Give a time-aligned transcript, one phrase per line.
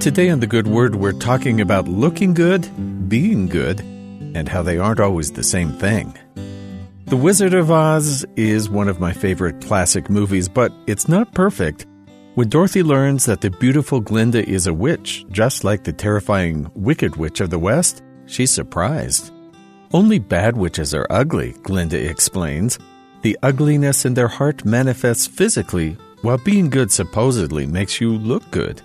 [0.00, 4.78] Today on The Good Word, we're talking about looking good, being good, and how they
[4.78, 6.16] aren't always the same thing.
[7.06, 11.86] The Wizard of Oz is one of my favorite classic movies, but it's not perfect.
[12.36, 17.16] When Dorothy learns that the beautiful Glinda is a witch, just like the terrifying Wicked
[17.16, 19.32] Witch of the West, she's surprised.
[19.92, 22.78] Only bad witches are ugly, Glinda explains.
[23.22, 28.80] The ugliness in their heart manifests physically, while being good supposedly makes you look good.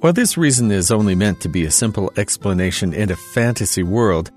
[0.00, 4.30] While this reason is only meant to be a simple explanation in a fantasy world,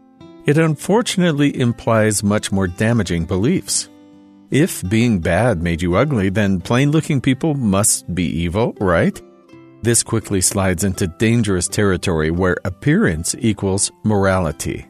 [0.46, 3.90] it unfortunately implies much more damaging beliefs.
[4.52, 9.22] If being bad made you ugly, then plain looking people must be evil, right?
[9.82, 14.88] This quickly slides into dangerous territory where appearance equals morality.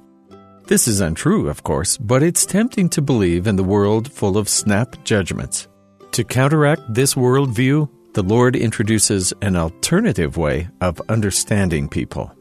[0.68, 4.48] This is untrue, of course, but it's tempting to believe in the world full of
[4.48, 5.68] snap judgments.
[6.12, 12.32] To counteract this worldview, the Lord introduces an alternative way of understanding people.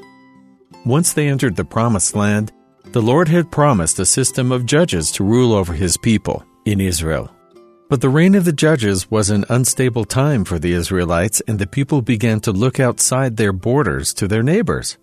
[0.84, 2.52] Once they entered the Promised Land,
[2.92, 7.30] the Lord had promised a system of judges to rule over his people in Israel.
[7.90, 11.66] But the reign of the judges was an unstable time for the Israelites, and the
[11.66, 14.98] people began to look outside their borders to their neighbors.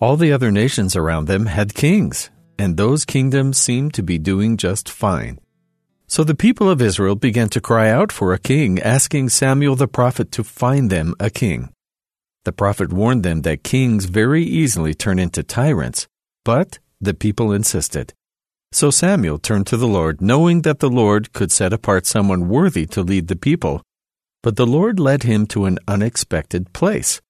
[0.00, 4.56] All the other nations around them had kings, and those kingdoms seemed to be doing
[4.56, 5.38] just fine.
[6.12, 9.88] So the people of Israel began to cry out for a king, asking Samuel the
[9.88, 11.70] prophet to find them a king.
[12.44, 16.06] The prophet warned them that kings very easily turn into tyrants,
[16.44, 18.12] but the people insisted.
[18.72, 22.84] So Samuel turned to the Lord, knowing that the Lord could set apart someone worthy
[22.88, 23.80] to lead the people.
[24.42, 27.22] But the Lord led him to an unexpected place.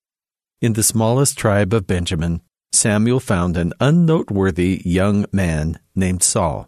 [0.61, 2.41] In the smallest tribe of Benjamin,
[2.73, 6.67] Samuel found an unnoteworthy young man named Saul.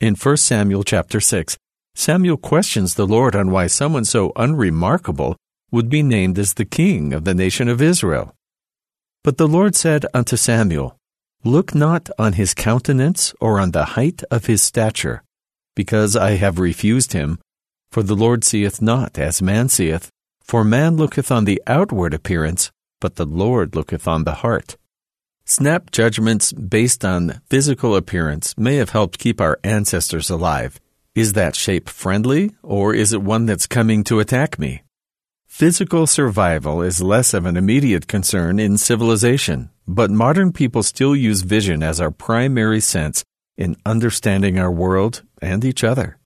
[0.00, 1.58] In 1 Samuel chapter 6,
[1.94, 5.36] Samuel questions the Lord on why someone so unremarkable
[5.70, 8.34] would be named as the king of the nation of Israel.
[9.22, 10.96] But the Lord said unto Samuel,
[11.44, 15.22] Look not on his countenance or on the height of his stature,
[15.76, 17.38] because I have refused him.
[17.92, 20.08] For the Lord seeth not as man seeth,
[20.42, 22.70] for man looketh on the outward appearance,
[23.02, 24.78] but the Lord looketh on the heart.
[25.50, 30.78] Snap judgments based on physical appearance may have helped keep our ancestors alive.
[31.16, 34.82] Is that shape friendly, or is it one that's coming to attack me?
[35.48, 41.40] Physical survival is less of an immediate concern in civilization, but modern people still use
[41.40, 43.24] vision as our primary sense
[43.56, 46.16] in understanding our world and each other.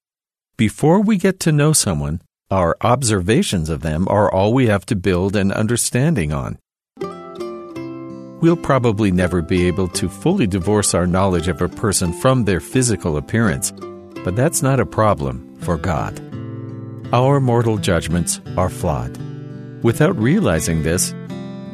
[0.58, 2.20] Before we get to know someone,
[2.50, 6.58] our observations of them are all we have to build an understanding on
[8.44, 12.60] we'll probably never be able to fully divorce our knowledge of a person from their
[12.60, 13.72] physical appearance,
[14.22, 16.20] but that's not a problem for God.
[17.10, 19.16] Our mortal judgments are flawed.
[19.82, 21.14] Without realizing this,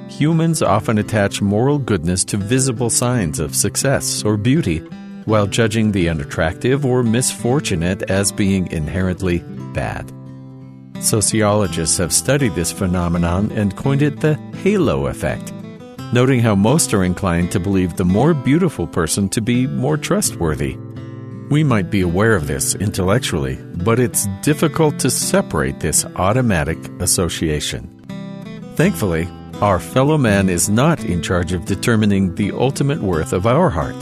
[0.08, 4.78] humans often attach moral goodness to visible signs of success or beauty,
[5.24, 9.40] while judging the unattractive or misfortunate as being inherently
[9.74, 10.12] bad.
[11.00, 15.52] Sociologists have studied this phenomenon and coined it the halo effect
[16.12, 20.76] noting how most are inclined to believe the more beautiful person to be more trustworthy.
[21.50, 27.88] We might be aware of this intellectually, but it's difficult to separate this automatic association.
[28.76, 29.28] Thankfully,
[29.60, 34.00] our fellow man is not in charge of determining the ultimate worth of our heart.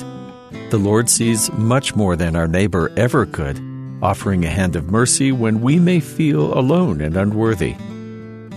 [0.70, 3.58] The Lord sees much more than our neighbor ever could,
[4.02, 7.74] offering a hand of mercy when we may feel alone and unworthy.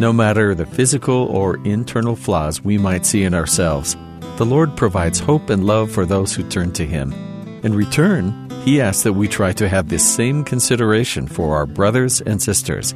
[0.02, 3.96] No matter the physical or internal flaws we might see in ourselves,
[4.38, 7.14] the Lord provides hope and love for those who turn to Him.
[7.62, 12.20] In return, He asks that we try to have this same consideration for our brothers
[12.20, 12.96] and sisters.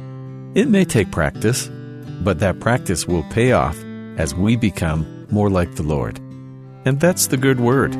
[0.56, 1.70] It may take practice,
[2.24, 3.80] but that practice will pay off
[4.16, 6.18] as we become more like the Lord.
[6.84, 7.94] And that's the good word.